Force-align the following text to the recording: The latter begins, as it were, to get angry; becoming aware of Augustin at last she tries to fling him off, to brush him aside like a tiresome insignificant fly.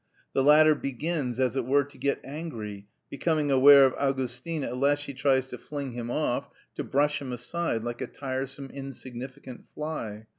The 0.33 0.41
latter 0.43 0.73
begins, 0.73 1.39
as 1.39 1.55
it 1.55 1.63
were, 1.63 1.83
to 1.83 1.97
get 1.99 2.21
angry; 2.23 2.87
becoming 3.11 3.51
aware 3.51 3.85
of 3.85 3.93
Augustin 3.99 4.63
at 4.63 4.75
last 4.75 5.03
she 5.03 5.13
tries 5.13 5.45
to 5.49 5.59
fling 5.59 5.91
him 5.91 6.09
off, 6.09 6.49
to 6.73 6.83
brush 6.83 7.21
him 7.21 7.31
aside 7.31 7.83
like 7.83 8.01
a 8.01 8.07
tiresome 8.07 8.71
insignificant 8.73 9.65
fly. 9.71 10.25